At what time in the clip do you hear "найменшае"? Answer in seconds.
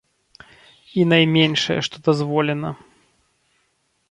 1.11-1.77